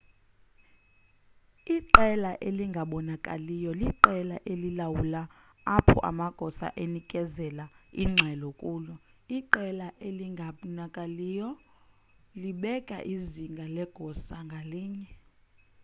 iqela 1.77 2.31
elingabonakaliyo 2.47 3.71
liqela 3.81 4.37
elilawulayo 4.51 5.31
apho 5.77 5.97
amagosa 6.09 6.67
enikezela 6.83 7.65
ingxelo 8.03 8.49
kulo 8.61 8.95
iqela 9.37 9.87
elingabnakaliyo 10.07 11.47
libeka 12.41 12.97
izinga 13.13 13.65
legosa 13.75 14.35
ngalinye 14.47 15.09